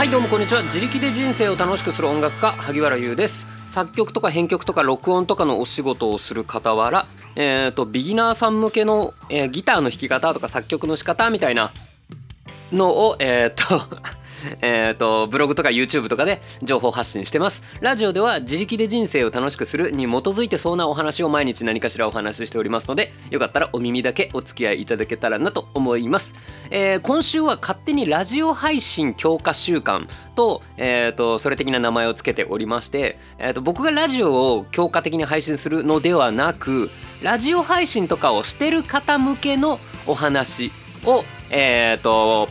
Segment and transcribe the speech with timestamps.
[0.00, 0.62] はいどうもこんにちは。
[0.62, 3.70] 自力で人生を楽しくする音楽家萩原優です。
[3.70, 7.04] 作曲とか編曲とか録音とかのお仕事をする傍ら
[7.36, 11.70] えーと、ビギナーさん向けの、えー、ギターの弾き方とか作曲の仕方みたいな
[12.72, 13.94] のをえっ、ー、と
[14.60, 17.62] えっとブログとか YouTube とかで情報発信してます。
[17.80, 26.34] ラジオでは自力で人生を楽しくするに基づいてそうなお話を毎日何かしらお話ししておりますのでよかったらお耳だけお付き合いいただけたらなと思います、
[26.70, 36.90] えー、今週は勝手にラジオ配信強化週間と,、えーと、それ的な名前を付けておりまして、えーと僕がラジオを強化的に配信するのではなく
[37.22, 40.72] ラジオ配信とかをしてる方向けのお話
[41.04, 42.48] をえっ、と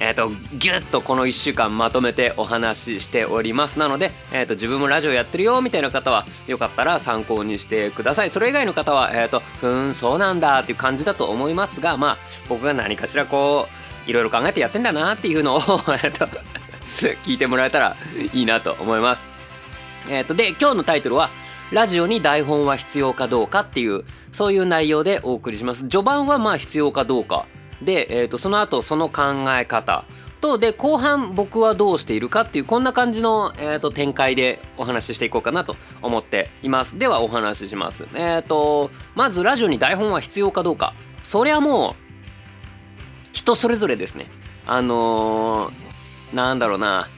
[0.00, 3.78] えーと、ギュッとこの1週間まとめてお話ししております。
[3.78, 8.30] なので、えーと、自分もラジオやってるよみたいな方はよかったら参考にしてください。
[8.30, 12.16] それ以外の方は、えーと、ふんそうなんだっていう感じだと思いますがまあ
[12.48, 13.68] 僕が何かしらこ
[14.06, 15.60] ういろいろ考えてやってんだなっていうのを
[17.20, 17.96] 聞いてもらえたら
[18.32, 19.26] いいなと思います。
[20.08, 21.28] えっ、ー、とで今日のタイトルは
[21.72, 25.80] ラジオに台本は必要かどうかっていうそういう内容でお送りします。
[25.88, 27.46] 序盤はまあ必要かどうか
[27.82, 29.22] で、えーと、その後その考
[29.56, 30.04] え方。
[30.40, 36.96] とで後半僕はどうしているかっていうこんな感じの、えーと、展開でお話ししていこうかなと思っています。
[36.98, 38.06] ではお話しします。
[38.14, 40.94] えっ、ー、とまずラジオに台本は必要かどうか。
[41.24, 41.94] そりゃもう
[43.32, 44.26] 人それぞれですね。
[44.66, 47.08] あのー、なんだろうな。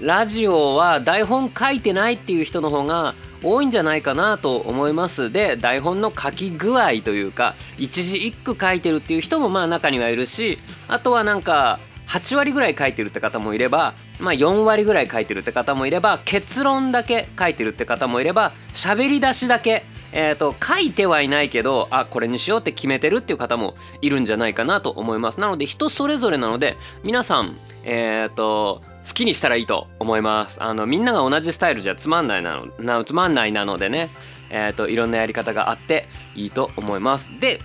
[0.00, 5.30] ラジオは台本書いてないっていう人の方が多いんじゃないかなと思います。
[5.32, 25.38] で台本の書き具合というか一字一句書いてるっていう人もまあ中にはいるしあとはなんか8割ぐらい書いてるって方もいれば、まあ、4割ぐらい書いてるって方もいれば結論だけ書いてるって方もいれば喋り出しだけえーと、書いてはいないけどあこれにしようって決めてるっていう方もいるんじゃないかなと思います。
[25.38, 30.62] なので人それぞれなので皆さんえっ、ー、と好きにしたらいいと思います。
[30.62, 34.08] あのみんなが同じスタイルじゃつまんないなのなつまんないなのでね。
[34.50, 37.28] えっ、ー、といろんなやり方があっていいと思います。
[37.40, 37.60] で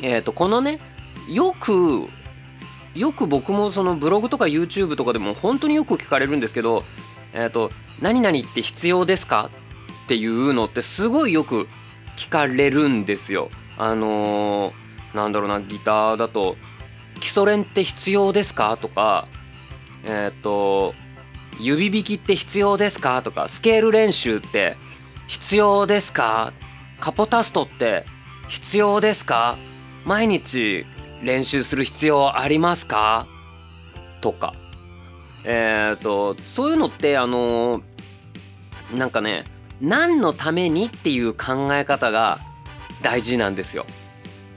[0.00, 0.78] えっ、ー、とこのね
[1.28, 2.06] よく
[2.94, 6.84] よく僕もそのブログとか YouTube とかでも本当によく聞かれるんですけど
[7.32, 9.50] えっ、ー、と何々って必要ですか
[10.04, 11.66] っていうのってすごいよく
[12.16, 13.50] 聞かれるんですよ。
[13.76, 16.56] あのー、なんだろうなギターだと
[17.20, 19.26] 基礎練って必要ですかとか
[20.04, 20.94] えっ、と
[21.60, 23.20] 指弾きって必要ですか？
[23.22, 24.76] とかスケール練習って
[25.26, 26.52] 必要ですか？
[27.00, 28.04] カポタストって
[28.48, 29.56] 必要ですか？
[30.04, 30.86] 毎日
[31.22, 33.26] 練習する必要ありますか？
[34.20, 34.54] とか。
[35.44, 37.82] えっ、とそういうのってあの
[38.94, 39.44] なんかね
[39.80, 42.38] 何のためにっていう考え方が
[43.02, 43.86] 大事なんですよ。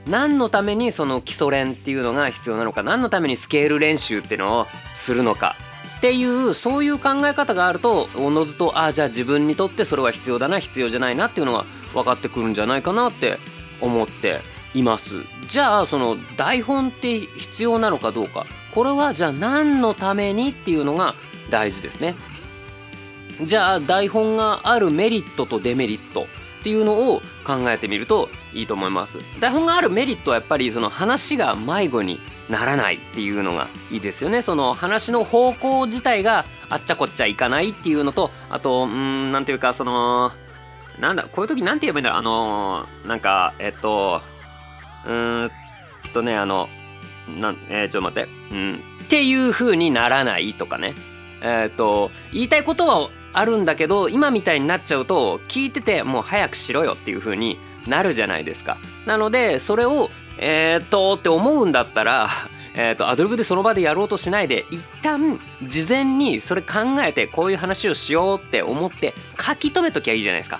[0.08, 5.54] 何のためにその基礎練っていうのが必要なのか何のためにスケール練習っていうのをするのか
[5.98, 11.64] っていうそういう考え方があるとおのずとああじゃあ自分にとってそれは必要だな必要じゃないなっていうのが
[11.94, 13.38] 分かってくるんじゃないかなって
[13.80, 14.40] 思って
[14.74, 15.14] います。
[15.46, 21.14] じゃあその台本って必要なのかどうかこれはじゃあ何のためにっていうのが
[21.50, 22.16] 大事ですね。
[23.44, 26.26] じゃあ台本があるメリットとデメリット。
[26.62, 29.18] っていうのを考えてみるといいと思います。
[29.40, 34.42] 台本があるメリットはやっぱりその話が迷子にならないっていうのがいいですよね。
[34.42, 40.30] その話の方向自体があっちゃこっちゃいかないっていうのとあとうんなんていうかその
[41.00, 42.18] なんだこういう時なんて言えばいいんだろう。
[42.20, 44.20] あのなんかえっと
[45.04, 45.50] うーん
[46.14, 46.68] とねあの
[47.40, 48.30] なんえー、ちょっと待って。
[48.52, 48.80] うん。
[49.02, 50.94] っていう風にならないとかね。
[51.40, 58.78] えっ、と言いたいことはあるんだけど今みたいになっちゃうと聞いててもう早くしろよっていう風になるじゃないですか。
[59.06, 62.28] なのでそれをえー、っとって思うんだったら
[62.74, 70.58] えーと、アドリブでその場でやろうとしないで一旦事前にそれ考えてこういう話をしようって思って書き留めときゃいいじゃないですか。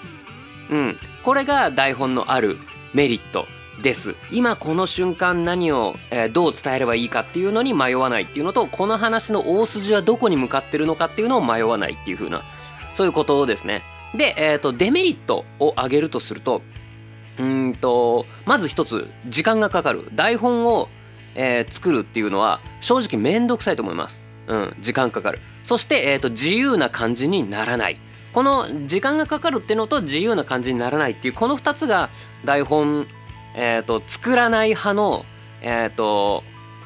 [0.71, 2.59] うん、これが台本のある
[2.93, 3.47] メリット
[3.83, 12.43] です今この瞬間何を、えー、どう伝えればいいかっていうのに迷わないっていうのとこの話の大筋はどこに向かってるのかっていうのを迷わないっていう風な
[12.95, 13.83] そういうことですね。
[14.15, 16.63] で、えーと、デメリットを挙げるとすると
[17.39, 20.89] うんとまず一つ時間がかかる台本を、
[21.35, 24.23] えー、作るっていうのは正直めんどくさいと思います。
[24.49, 27.97] うん、時間かかるそして、えーと、自由な感じにならない
[28.33, 32.11] この時間がかかるっていうのと自由な感じにならないっていうこの2つが
[32.45, 33.07] 台本、
[33.55, 35.25] えーと、作らない派の、
[35.63, 36.43] えーと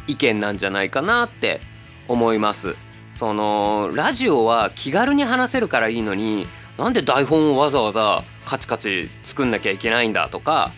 [0.07, 1.61] 意見なんじゃないかなって
[2.09, 2.77] 思います。
[3.17, 6.47] そのラジオは気軽に話せるからいいのに
[6.79, 10.71] なんで台本をわざわざカチカチ作んなきゃいけないんだとか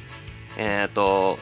[0.56, 1.38] えっ、ー、と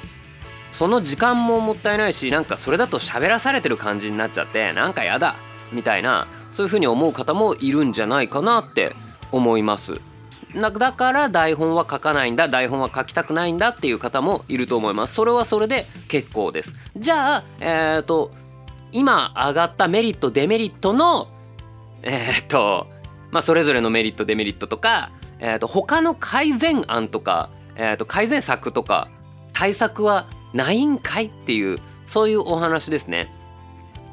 [0.73, 5.37] その時間ももったいないしなんかそれだと喋らされてる感じになっちゃってなんかやだ
[5.73, 8.93] みたいなそういうふうに思う方もいるんじゃないかなって
[9.33, 9.95] 思います。
[10.55, 15.15] だから台本は書かないんだ台本は書きたくないんだっていう方もいると思います。
[15.15, 16.75] それはそれで結構です。
[16.97, 18.31] じゃあえっ、ー、と
[18.93, 21.29] 今上がったメリットデメリットの
[22.03, 22.87] えっ、と
[23.31, 29.09] まあそれぞれのメリットデメリットとか、えー、と他の改善案とか、えー、と改善策とか
[29.53, 33.29] 対策はないんかいっていうそういうお話ですね。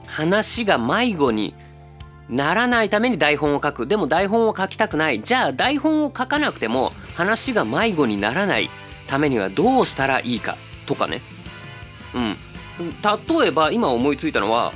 [0.08, 1.54] 話が迷子に
[2.30, 3.88] ならないために台本を書く。
[3.88, 5.22] でも台本を書きたくない。
[5.22, 8.70] じゃあ台本を書かなくても話が迷子にならない
[9.08, 11.22] ためにはどうしたらいいかとかね。
[12.16, 12.36] うん。
[12.80, 14.74] 例えば今思いついたのは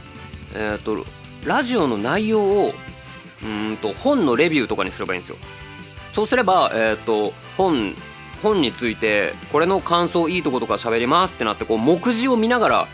[0.54, 1.04] えっ、ー、と
[1.46, 2.74] ラジオの内容を
[3.44, 5.38] うんと本のレビューとかにすればいいんですよ。
[6.14, 7.96] そうすればえっ、ー、と本
[8.42, 12.88] 本についてこれの感想いいとことか喋りますってなってこう目次を見ながら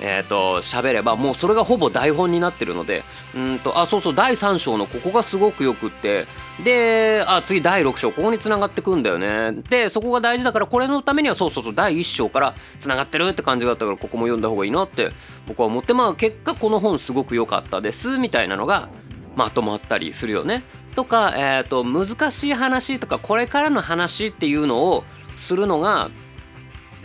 [0.00, 3.04] えーと喋ればもうそれがほぼ台本になってるので
[3.34, 6.26] うんとあそうそう第3章のここがすごくよくって
[6.64, 15.10] であ次第6章ここにつながってくんだよねでそこが大事だからこれのためにはそうそうそう第1章からつながってるって感じがあったからここも読んだ方がいいなって
[15.46, 18.88] 僕は思ってまあ結果この本すごく良かったですみたいなのが
[19.36, 20.64] まとまったりするよね。
[20.96, 25.04] とか、えーと難しい話とかこれからの話っていうのを
[25.36, 26.10] するのが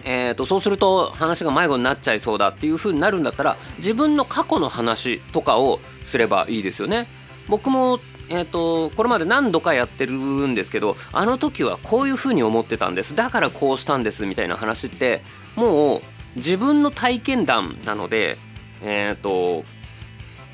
[0.06, 7.08] えーと、そうすると話が迷子になっちゃいそうだっていう風になるんだったら自分の過去の話とかをすればいいですよね。
[7.48, 13.16] 僕もえーと、これまで何度かやってるんですけどあの時はこういう風に思ってたんです。
[13.16, 15.22] だからこうしたんですみたいな話って
[15.56, 16.02] もう
[16.38, 18.38] 自分の体験談なので
[18.82, 19.66] えっ、ー、と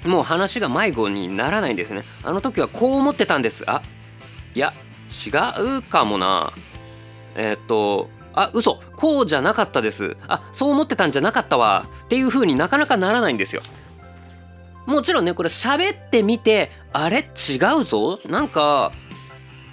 [0.07, 2.03] もう話が迷子にならないんですね。
[2.23, 3.63] あの時はこう思ってたんです。
[3.69, 3.81] あ
[4.55, 4.73] いや
[5.09, 5.29] 違
[5.77, 6.53] うかもな。
[7.35, 8.79] えっ、ー、とあ嘘。
[8.95, 10.17] こうじゃなかったです。
[10.27, 11.85] あそう思ってたんじゃなかったわ。
[12.05, 13.61] っていう風になかなかならないんですよ。
[14.85, 17.19] もちろんねこれ喋ってみてあれ？
[17.19, 18.19] 違うぞ？
[18.25, 18.91] なんか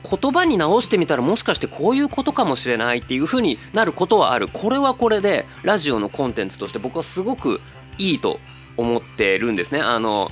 [0.09, 2.99] 言葉に直してみたらもしかしてこういうことかもしれない？
[2.99, 4.49] っていう風になることはある。
[4.49, 7.61] これはこれでラジオのコンテンツとして僕はすごく
[7.99, 8.41] いいと
[8.77, 9.81] 思ってるんですね。
[9.81, 10.31] あの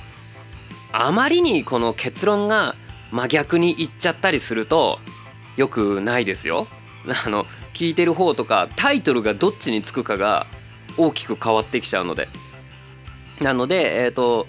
[0.91, 2.75] あまりにこの結論が
[3.11, 4.99] 真逆に言っちゃったりすると
[5.57, 6.67] よくないですよ。
[7.25, 7.45] あの
[7.75, 10.47] 聞いてる方とかタイトルがどっちにつくかが
[10.97, 12.27] 大きく変わってきちゃうので。
[13.41, 14.47] なのでえっ、ー、と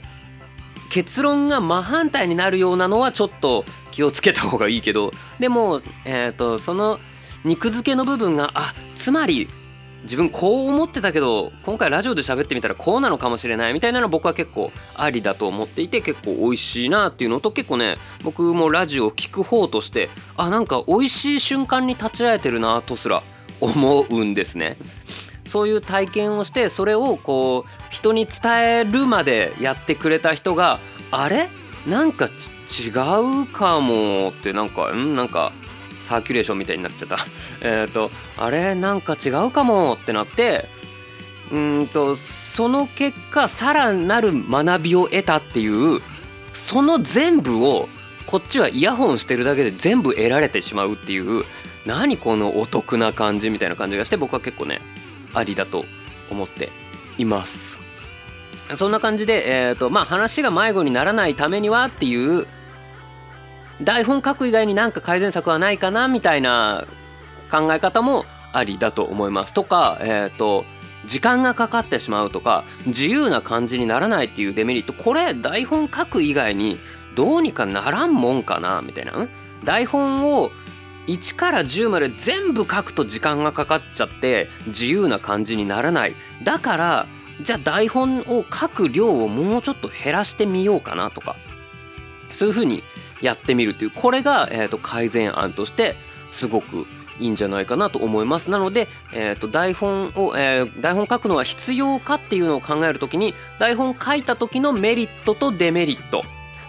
[0.90, 5.10] 結論が真反対になるようなのはちょっと気をつけた方がいいけど。
[5.40, 7.00] でも、えーとその
[7.44, 9.48] 肉付けの部分があつまり
[10.06, 23.22] 自分こう思ってたけど今回ラジオで喋ってみたらこうなのかもしれないみたいなの僕は結構ありだと思っていて結構美味しいなっていうのと結構ね僕もラジオを聴く方としてあなんか美味しい瞬間に立ち会えてるなとすら
[23.60, 24.76] 思うんですね。
[25.46, 30.78] そういう体験をしてそれをこう人に伝えるまでやってくれた人が
[31.10, 31.48] あれ？
[31.86, 32.28] なんか違
[33.42, 35.14] うかもってなんかん？
[35.14, 35.52] なんか
[36.06, 37.18] サーキュレーションみたいになっちゃった。
[37.62, 40.68] えっとあれなんか違うかもってなって
[41.52, 46.00] うんとその結果さらなる学びを得たっていう
[46.52, 47.88] その全部を
[48.26, 51.42] こっちはイヤホンしてるだけで全部得られてしまうっていう
[51.84, 54.80] 何このお得な感じみたいな感じがして僕は結構ね
[55.34, 55.84] ありだと
[56.30, 56.70] 思って
[57.18, 57.78] います。
[58.74, 62.48] そんな感じで、えーとまあ、話が迷子にならないためにはっていう
[63.82, 66.86] 台本書く以外になんか改善策はないかなみたいな
[67.50, 69.54] 考え方もありだと思います。
[69.54, 70.64] とか、え、ー、と
[71.06, 74.92] 時間がかかってしまうとか自由な感じにならないっていうデメリット。
[74.92, 76.78] これ台本書く以外に
[77.14, 79.28] どうにかならんもんかなみたいな。
[79.64, 80.50] 台本を
[81.06, 86.14] 1から10まで全部書くと時間がかかっちゃって自由な感じにならない。
[86.42, 87.06] だから
[87.42, 91.36] じゃあ台本を書く量をもうちょっと減らしてみようかなとか。
[92.32, 92.82] そういうふうに
[93.22, 95.94] やってみるというこれが、えーと、改善案として
[96.32, 96.86] すごく
[97.18, 106.22] いいんじゃないかなと思いますなので、えーと、台本を、えー、台本書くのは必要かっていうのを考えるときに台本書いた時のメリットとデメリット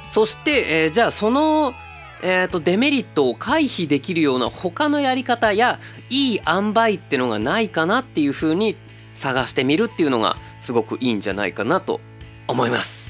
[0.10, 1.74] そして、えー、じゃあその、
[2.22, 8.78] えーと、デメリットを回避できるような他のやり方やいい塩梅ってのがないかなっていうふうに
[9.16, 12.00] 探してみるっていうのがすごくいいんじゃないかなと
[12.48, 13.07] 思います。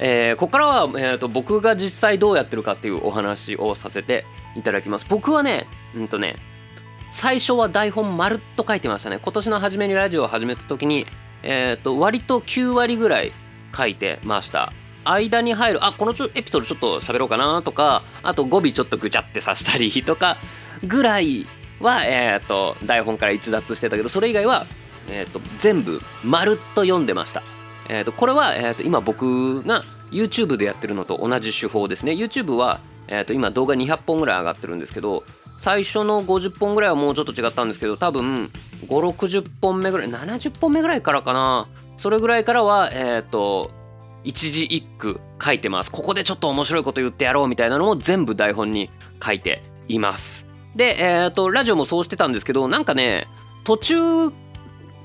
[0.00, 4.24] えー、ここからは、えーと、僕が実際どうやってるかっていうお話をさせて
[4.56, 5.06] いただきます。
[5.08, 6.36] 僕はねうんとね
[7.10, 9.18] 最初は台本まるっと書いてましたね。
[9.20, 11.06] 今年の初めにラジオを始めた時に
[11.42, 13.32] え、ー、と割と9割ぐらい
[13.76, 14.72] 書いてました。
[15.04, 20.36] 間に入るあこのエピソードちょっと喋ろうかなとかあと語尾ちょっとぐちゃってさしたりとか
[20.84, 21.46] ぐらい
[21.80, 24.66] は、えーと、台本から逸脱してたけどそれ以外は、
[25.10, 27.42] えーと全部まるっと読んでました。
[27.88, 32.12] えー、とこれは、えー、と今僕が YouTube でやってるのと同じ手法ですね。
[32.12, 35.24] YouTube は、えー、と今動画200本ぐらい上がってるんですけど
[35.58, 38.50] 最初の50本ぐらいはもうちょっと違ったんですけど多分
[38.86, 41.68] 560本目ぐらい70本目ぐらいからかな。
[41.96, 43.70] それぐらいからはえっ、ー、と
[44.24, 45.90] 一字一句書いてます。
[45.90, 48.90] ここでちょっと面白いこと言ってやろうみたいなのも全部台本に
[49.24, 50.46] 書いています。
[50.76, 53.26] でえっ、ー、とラジオもそうしてたんですけどなんかね
[53.64, 54.30] 途中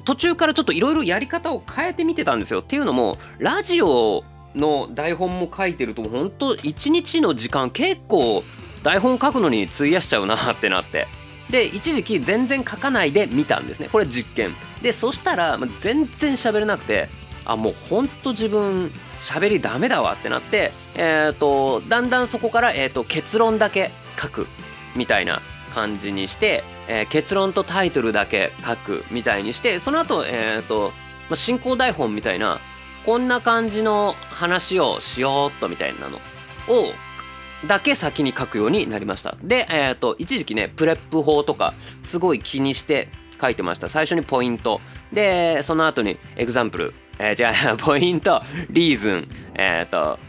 [0.05, 2.59] 途中からちょっといろいろやり方を変えてみてたんですよ。
[2.59, 4.23] っていうのもラジオ
[4.55, 8.43] の台本も書いてると本当一日の時間結構
[8.83, 11.07] 台本書くのに費やしちゃうなってなって。
[11.49, 13.89] で一時期全然書かないで見たんですね。
[13.91, 14.51] これ実験。
[14.81, 17.09] でそしたら全然喋れなくて
[17.45, 18.91] あもうほんと自分
[19.21, 24.47] 喋りダメだわってなってえっ、ー、とだんだんそこから、えーと、結論だけ書く
[24.95, 25.41] みたいな
[25.73, 30.89] 感じにして、えー、結論とタイトルだけ書くみたいにしてその後えっ、ー、と、
[31.29, 32.59] まあ、進行台本みたいな
[33.05, 36.93] こんな感じの話をしようっとみたいなのを
[37.67, 39.37] だけ先に書くようになりました。
[39.41, 41.73] で、えーと、一時期ね PREP 法とか
[42.03, 43.07] すごい気にして
[43.41, 43.87] 書いてました。
[43.87, 44.81] 最初にポイント。
[45.11, 48.41] でその後に example、えー、じゃあポイント。
[48.69, 49.27] reason。
[49.55, 50.19] えっ、ー、と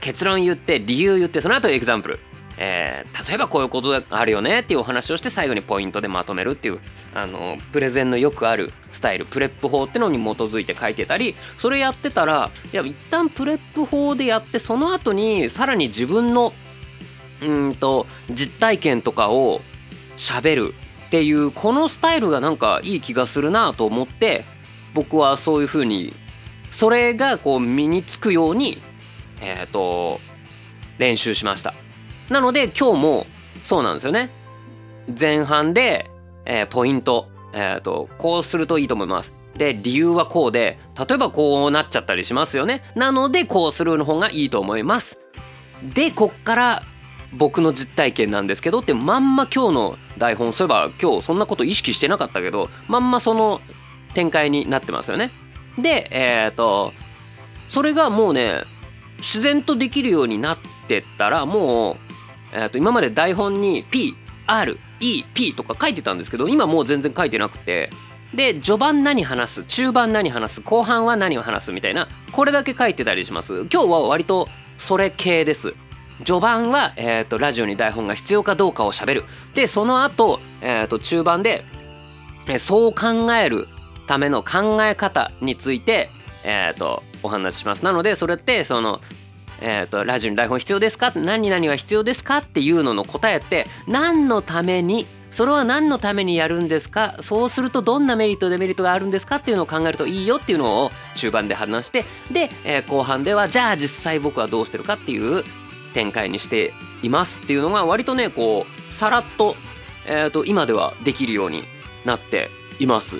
[0.00, 2.20] 結論言って理由言ってその後 example。
[2.64, 6.78] えー、例えばこういうことがあるよねっていうお話をして最後にポイントでまとめるっていう
[7.12, 16.52] あのプレゼンのよくあるスタイル PREP 法ってのに基づいて書いてたりそれやってたらいや一旦 PREP 法でやってその後にさらに自分の
[17.42, 19.60] うんと実体験とかを
[20.16, 20.74] 喋る
[21.08, 24.44] っていうこのスタイルがなんかいい気がするなと思って
[24.94, 26.14] 僕はそういうふうに
[26.70, 28.78] それがこう身につくように
[29.40, 30.20] えっ、ー、と
[30.98, 31.81] 練習しました。
[32.28, 33.26] なので今日も
[33.64, 34.30] そうなんですよね。
[35.18, 36.10] 前半で、
[36.44, 39.32] えー、ポイント、えーと、こうするといいと思います。
[39.56, 42.82] で理由はこうで例えばこうなっちゃったりしますよね。
[42.94, 45.18] なのでこうするの方がいいと思います。
[45.94, 46.82] でこっから
[47.34, 53.60] 僕の実体験なんですけどってまんま今日の台本そういえば今日そんなこと意識してなかったけどまんまその
[54.14, 55.30] 展開になってますよね。
[55.78, 56.92] でえっ、ー、と
[57.68, 58.64] それがもうね
[59.18, 62.11] 自然とできるようになってったらもう
[62.52, 67.90] えー、と今まで台本に PREP とか書いてたんですけど今もう全然書いてなくて
[68.34, 73.66] で序盤何話す中盤何話す後半は何を話すみたいなこれだけ書いてたりします。
[73.70, 75.74] 今日は割とそれ系です。
[76.24, 79.24] 序盤は、えーと、ラジオに台本が必要かどうかをしゃべる。
[79.54, 81.64] でその後、えーと、中盤で、
[82.46, 83.66] えー、そう考える
[84.06, 86.10] ための考え方について、
[86.44, 87.84] えーとお話しします。
[87.84, 89.00] なのでそれってその
[89.64, 91.12] えーと、ラジオに台本必要ですか？
[91.14, 92.38] 何々は必要ですか？
[92.38, 95.06] っていうのの答えって何のために？
[95.30, 97.14] それは何のためにやるんですか？
[97.20, 99.36] そうするとどんなメリットデメリットがあるんですか？
[99.36, 105.44] っていうのを考えるといいよっていうのを中盤で話してで、えー、後半ではじゃあ実際僕はどうしてるかっていう
[105.94, 109.56] 展開にしていますっていうのが割とねこうさらっと,、
[110.06, 111.62] えーと、今ではできるように
[112.04, 112.48] なって
[112.80, 113.16] います。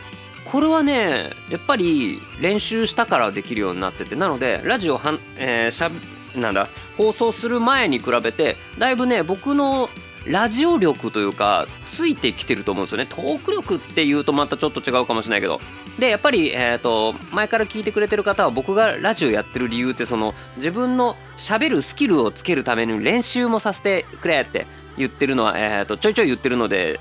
[0.50, 5.90] これはねやっぱり練習したからできるようになっててなのでラジオはん、えー、しゃ
[6.36, 9.88] なんだ放送する前に比べてだいぶね僕の
[10.26, 13.06] ラジオ力というかついてきてると思うんですよね。
[13.06, 15.60] トーク力っていうとまたちょっと違うかもしれないけど。
[15.98, 26.98] でやっぱり、えーと、前から聞いてくれてる方は僕がラジオやってる理由ってその自分のしゃべるスキルをつけるために練習もさせてくれって言ってるのは、えーと、ちょいちょい言ってるので、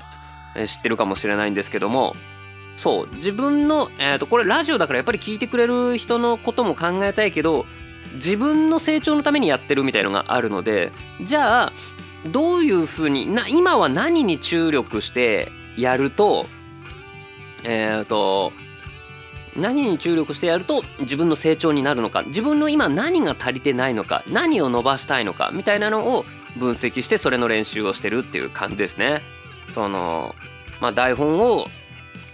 [0.54, 2.14] え、知ってるかもしれないんですけども。
[2.78, 7.66] そう自分の、えーとこれラジオだからやっぱり聞いてくれる人のことも考えたいけど
[8.14, 10.92] 自分の成長のためにやってるみたいのがあるので
[11.22, 11.72] じゃあ
[12.28, 16.46] どういうふうにな今は何に注力してやると
[17.64, 18.52] えっ、ー、と
[19.56, 26.24] 何に注力してやると自分の成長になるのか自分の今何が足りてないのか何を伸ばしたいのかみたいなのを
[26.56, 29.22] 分析してそれの練習をしてるっていう感じですね。
[29.74, 30.34] その
[30.80, 31.68] まあ、台本を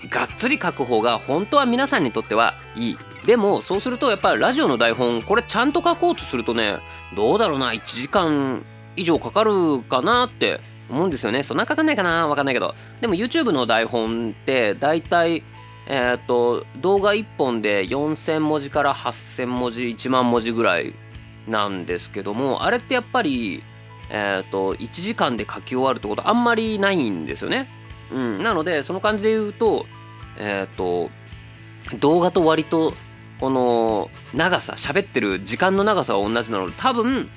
[0.08, 6.76] がっつり書く方が本当は皆さんにとってはいいでもそうするとやっぱりラジオの台本これちゃんと書こうとするとね
[7.14, 8.64] どうだろうな1時間
[8.96, 10.60] 以上かかるかなって
[10.90, 11.42] 思うんですよね。
[11.42, 12.74] そんなかかんないかなわかんないけど。
[13.00, 15.42] でも YouTube の台本って大体
[15.86, 20.92] えっ、ー、と動画1本で4000文字から8000文字1万文字ぐらい
[21.46, 23.62] なんですけどもあれってやっぱり
[24.10, 27.66] えっ、ー、と1時間で書き終わるってことあんまりないんですよね。
[28.10, 29.86] うん、なのでその感じで言うと
[30.38, 31.10] えっ、ー、と
[31.98, 32.94] 動画と割と
[33.40, 37.28] この長さ喋ってる時間の長さは同じなので多分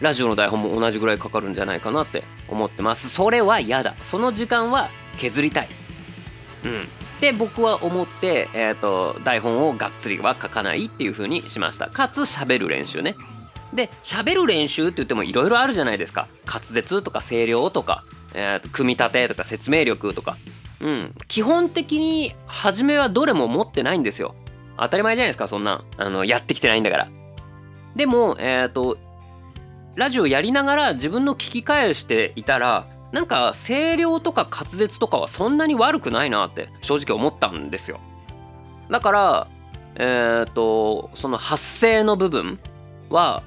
[0.00, 3.08] ラジオの台本も同じぐらいかかるんじゃないかなって思ってます。
[3.08, 3.94] それは嫌だ。
[4.04, 5.68] その時間は削りたい。
[6.64, 6.88] うん。
[7.20, 11.88] で僕は思って、えーと、台本をがっつりは書かないっていう風にしました。
[11.88, 13.16] かつ喋る練習ね。
[13.74, 16.28] で喋る練習って言ってもいろいろあるじゃないですか。
[16.46, 18.04] 滑舌とか声量とか、
[18.34, 20.36] えー、組み立てとか説明力とか。
[20.80, 21.14] うん。
[21.26, 24.36] 基本的に初めはどれも持ってないんですよ。
[24.80, 27.08] 当たり前じゃないですかそんなあのやってきてないんだから。
[27.96, 28.98] でもえっ、ー、と
[29.96, 37.98] ラジオやりながら自分の聞き返していたらなんか声量とか滑舌とかはそんなに悪くないなって正直思ったんですよ。
[38.90, 39.46] だから
[39.96, 42.58] えっ、ー、とその発声の部分
[43.10, 43.42] は、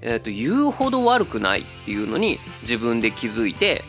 [0.00, 3.82] えー、と言うほど悪くないっていうのに自分で気づいて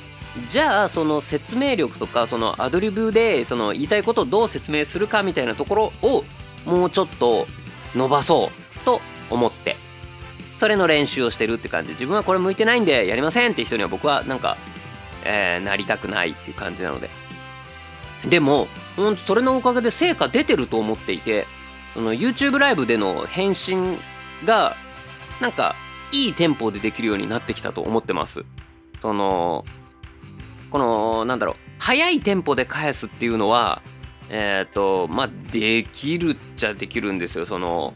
[0.48, 6.24] じゃあその説明力とかそのアドリブでその言いたいことをどう説明するかみたいなところを
[6.66, 7.48] もうちょっと
[7.96, 9.76] 伸ばそうと思って
[10.58, 11.92] それの練習をしてるって感じ。
[11.92, 14.58] 自分はこれ向いてないんでやりませんって人には僕はなんか、
[15.24, 17.10] えー、なりたくないっていう感じなので。
[18.28, 21.48] でもほんとそれのおかげで成果出てると思っていて
[21.94, 23.98] その YouTube ライブでの返信
[24.44, 24.76] が
[25.40, 25.76] なんか
[26.12, 28.44] いいテンポでできるようになってきたと思ってます。
[29.02, 29.64] その
[30.70, 33.82] このなんだろう速いテンポで返すっていうのは
[34.30, 37.46] えっ、ー、とまあできるっちゃできるんですよ。
[37.46, 37.94] その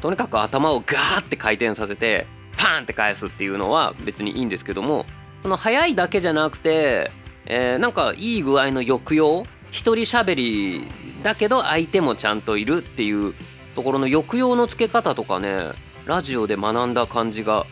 [0.00, 5.06] とにかく頭をガーって回転させてパーンって返すっていうのは別にいいんですけども
[5.42, 7.10] その速いだけじゃなくて、
[7.46, 10.88] えー、なんかいい具合の抑揚一人喋り
[11.22, 13.34] だけど相手もちゃんといるっていう
[13.74, 15.70] ところの抑揚のつけ方とかね
[16.06, 17.64] ラジオで学んだ感じが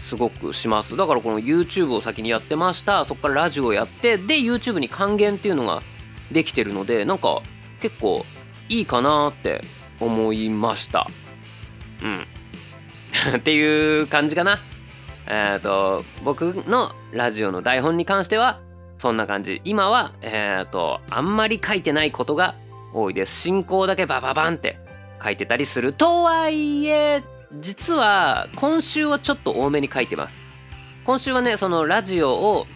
[0.00, 0.96] すごくします。
[0.96, 3.04] だからこの YouTube を先にやってました。
[3.04, 5.82] そこからラジオやってで YouTube に還元っていうのが
[6.32, 7.42] できてるのでなんか
[7.80, 8.24] 結構
[8.68, 9.62] いいかなって
[9.98, 11.08] 思いました。
[12.02, 12.26] うん。
[13.36, 14.60] っていう感じかな。
[15.26, 18.60] えっ、ー、と僕のラジオの台本に関しては
[18.98, 19.60] そんな感じ。
[19.64, 22.54] 今はえっ、ー、とあんまり書いてないことが
[22.92, 23.40] 多いです。
[23.40, 24.78] 進行だけバババンって
[25.22, 27.22] 書いてたりするとはいえ
[27.58, 30.40] 実は今週はちょっと多めに書いてます。
[31.04, 32.66] 今週はねそのラジオを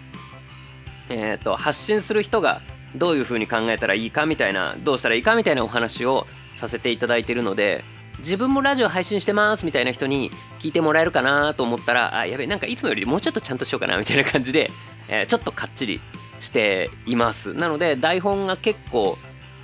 [1.09, 2.61] えっ、ー、と発信する人が
[2.95, 7.83] どういう風に考えたらいいかみたいなどうしたらいいかみたいなお話をさせていただいてるので
[8.19, 10.31] 自分もラジオ配信してますみたいな人に
[10.61, 14.71] 聞いてもらえるかなと思ったらあやべなんかいつもよりもうちょっとちゃんとしようかなみたいな感じで、
[15.09, 16.01] えー、ちょっとかっちり
[16.41, 17.55] しています。
[17.55, 19.19] なので台本が結構、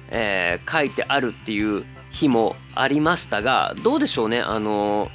[0.09, 4.40] えー、書いてあるっていう日もありましたがどうでしょうね？
[4.40, 5.11] あのー、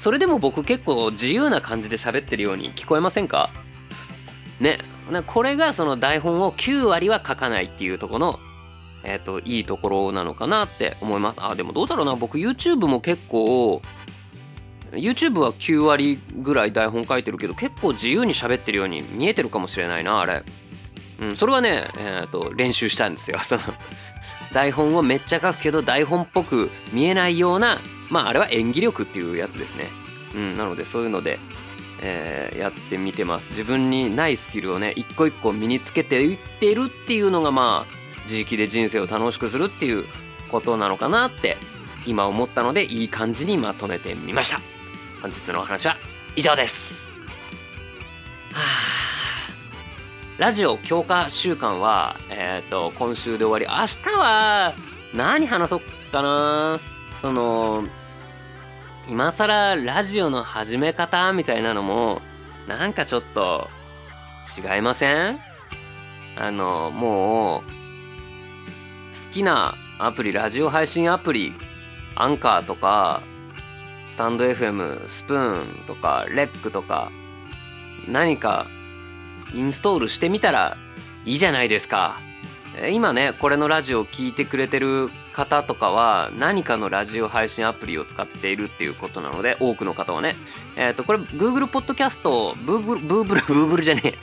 [0.00, 3.50] それでも僕結構自由な感じで喋ってるように聞こえませんか？
[4.58, 4.78] ね？
[5.26, 8.38] これがその台本を9割は書かないっていうとこの
[9.04, 11.38] えっ、ー、といいところなのかなって思います。
[11.42, 12.14] あでもどうだろうな。
[12.14, 13.82] 僕 YouTube も結構
[14.92, 20.42] YouTube は9割ぐらい台本書いてるけど結構自由に喋ってるように見えてるかもしれないなあれ。
[21.20, 23.38] うんそれはねえっ、ー、と練習したんですよ。
[23.42, 23.62] その
[24.52, 27.78] 台本をめっちゃ書くけど台本っぽく見えないような
[28.10, 29.88] まああれは演技力っていうやつですね。
[30.34, 31.38] うんなのでそういうので
[32.04, 33.50] えー、やってみてます。
[33.50, 37.92] 自分にないスキルをね一個一個身につけていってるっていうのがまあ
[38.24, 40.04] 自力で人生を楽しくするっていう
[40.50, 41.56] ことなのかなって
[42.04, 44.60] 今思ったのでいい感じにまとめてみました。
[45.22, 45.96] 本日のお話は
[46.34, 47.12] 以上です。
[50.38, 53.80] ラジオ強化週間はえっ、ー、と今週で終わり。
[53.80, 54.74] 明日は
[55.14, 56.80] 何話そうかな。
[57.20, 57.84] その
[59.08, 62.22] 今更ラジオの始め方みたいなのも
[62.68, 63.68] なんかちょっと
[64.56, 65.38] 違いません？
[66.36, 67.62] あのもう
[69.12, 71.52] 好きなアプリラジオ配信アプリ
[72.14, 73.20] アンカーとか
[74.12, 77.10] スタンド FM スプーンとかレックとか
[78.08, 78.66] 何か
[79.54, 80.76] インストールしてみたら
[81.24, 82.18] いいじゃないですか。
[82.90, 90.36] 今ねこれのラジオを聴いてくれてる方とかは何かのラジオ配信アプリを使っているっていうことなので多くの方はね
[90.76, 94.14] えっ、ー、とこれ Google ポッドキャストブーブルブーブルブーブルじゃねえ。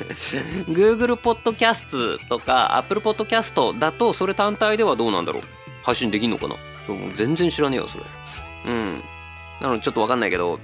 [0.70, 5.42] Google ポッドキャストとか Apple ポッドキャストだとそれ単体ではどうなんだろう。
[5.82, 6.54] 配信できんのかな。
[7.14, 8.04] 全然知らねえよそれ。
[8.66, 9.00] うん。
[9.60, 10.58] なのでちょっとわかんないけど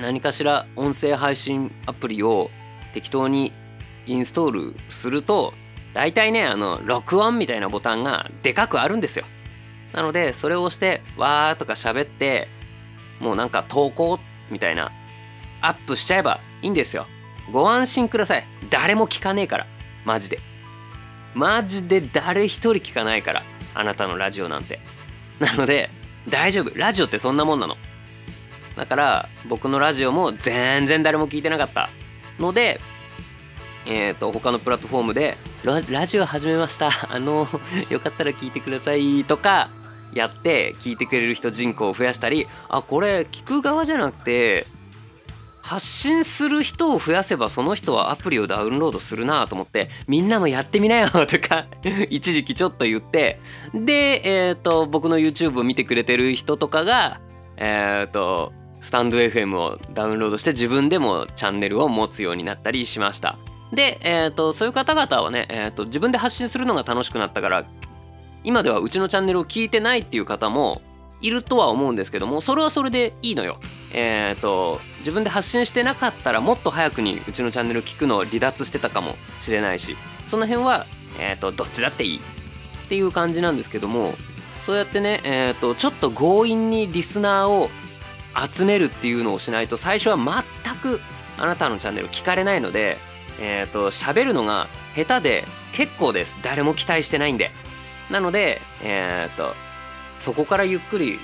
[0.00, 2.50] 何かしら音声配信アプリを
[2.92, 3.52] 適当に
[4.06, 5.52] インストールすると
[5.94, 9.24] 大体ねあの録音みたいなボタンがでかくあるんですよ。
[9.92, 12.48] なのでそれを押してわーとか喋って
[13.20, 14.18] もうなんか投稿
[14.50, 14.90] みたいな
[15.60, 17.06] アップしちゃえばいいんですよ。
[17.50, 18.44] ご安心ください。
[18.70, 19.66] 誰も聞かねえから。
[20.04, 20.40] マジで。
[21.34, 23.42] マジで誰一人聞かないから。
[23.74, 24.80] あなたのラジオなんて。
[25.40, 25.90] なので
[26.28, 26.76] 大丈夫。
[26.76, 27.76] ラジオってそんなもんなの。
[28.76, 31.88] だから僕のラジオも全然誰も聞いてなかった
[32.38, 32.80] ので
[33.86, 37.48] えっ、ー、と他のプラットフォームでラジオ始めましたあの
[37.88, 39.70] よかったら聞いてくださいとか
[40.12, 44.66] やって聞いてくれる人人口を増やしたりあこれ聞く側じゃなくて
[45.62, 51.64] 発信する人を増やせばその人はアプリをダウンロードするなと思ってみんなもやってみなよ とか
[52.10, 53.40] 一時期ちょっと言って
[53.72, 57.20] で、えーと、僕の YouTube を見てくれてる人とかが
[57.56, 63.38] えっ、ー、とスタンド FM をダウンロードして自分でもチャンネルを持つようになったりしました。
[63.72, 67.64] で、えーと、そういう方々はね、えーと自分で発信するのが楽しくなったから
[68.44, 70.82] 今ではうちのチャンネルを聞いてないっていう方も
[71.22, 73.58] いるとは思うんですけどもそれはそれでいいのよ。
[73.96, 79.96] えーと、自分で発信してなかったらもっと早くにうちのチャンネル聞くのを離脱してたかもしれないし
[80.26, 80.84] その辺は、
[81.20, 82.20] えーと、どっちだっていいっ
[82.88, 84.14] ていう感じなんですけども
[84.66, 87.70] そうやってね、えーと、ちょっと強引にリスナーを
[88.52, 91.00] 集めるっていうのをしないと最初は全く
[91.38, 92.98] あなたのチャンネル聞かれないので
[93.40, 96.36] えっ、ー、と喋るのが下手で結構です。
[96.42, 97.50] 誰も期待してないんで。
[98.10, 99.54] なのでえっ、ー、と
[100.18, 101.18] そこからゆっくり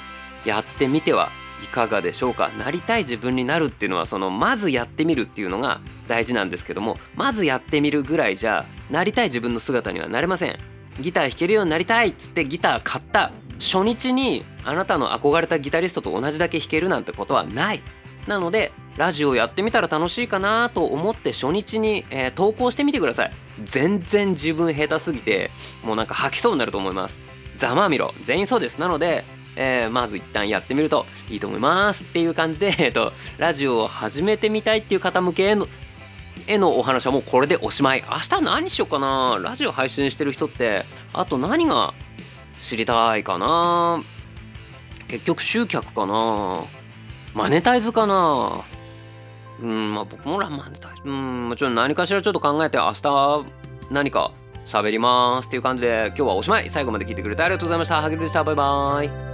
[0.44, 1.30] やってみては
[1.62, 2.48] いかがでしょうか。
[2.58, 10.58] なりたい自分になるっていうのはそのまずやってみるっていうのが大事なんですけどもまずやってみるぐらいじゃなりたい自分の姿にはなれません。
[11.00, 13.30] ギター弾けるようになりたいっつってギター買った。
[13.58, 17.82] 初日にあなたの憧れたギタリストと同じだけ弾けるなんてことはない。
[18.26, 23.30] なのでラジオやってみたら楽しいかなと思って初日に、えー、投稿してみてください。
[23.64, 25.50] 全然自分下手すぎて
[25.82, 27.18] もうなんか吐きそうになると思います。
[27.56, 28.12] ざまあみろ。
[28.20, 28.78] 全員そうです。
[28.78, 29.24] なので
[29.56, 35.66] えー、まず一旦やってみるといいと思いますっていう感じで、 えーと、ラジオを始めてみたいっていう方向けへの
[36.46, 38.04] へのお話はもうこれでおしまい。
[38.06, 39.38] 明日何しようかな。
[39.42, 40.84] ラジオ配信してる人って
[41.14, 41.94] あと何が
[42.58, 44.02] 知りたいかな。
[45.08, 46.64] 結局集客かな。
[47.32, 48.60] マネタイズかな。
[49.62, 53.44] うんまあ僕もマネタイズうんもちろん何かしらちょっと考えて明日
[53.90, 54.32] 何か
[54.64, 56.70] 喋りますっていう感じで今日はおしまい。
[56.70, 58.00] 最後まで聞いてくれてありがとうございました。
[58.00, 58.44] ハゲでした。
[58.44, 59.29] バイバーイ。